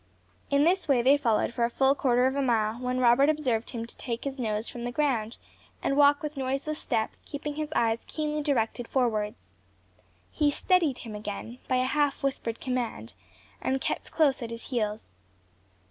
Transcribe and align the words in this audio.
In 0.49 0.63
this 0.63 0.87
way 0.87 1.03
they 1.03 1.15
followed 1.15 1.53
for 1.53 1.63
a 1.63 1.69
full 1.69 1.93
quarter 1.93 2.25
of 2.25 2.35
a 2.35 2.41
mile, 2.41 2.73
when 2.79 2.97
Robert 2.97 3.29
observed 3.29 3.69
him 3.69 3.85
take 3.85 4.23
his 4.23 4.39
nose 4.39 4.67
from 4.67 4.83
the 4.83 4.91
ground, 4.91 5.37
and 5.83 5.95
walk 5.95 6.23
with 6.23 6.35
noiseless 6.37 6.79
step, 6.79 7.11
keeping 7.23 7.53
his 7.53 7.69
eyes 7.75 8.03
keenly 8.07 8.41
directed 8.41 8.87
forwards. 8.87 9.51
He 10.31 10.49
"steadied" 10.49 10.97
him 11.05 11.13
again 11.13 11.59
by 11.67 11.75
a 11.75 11.83
half 11.85 12.23
whispered 12.23 12.59
command, 12.59 13.13
and 13.61 13.79
kept 13.79 14.11
close 14.11 14.41
at 14.41 14.49
his 14.49 14.69
heels. 14.71 15.05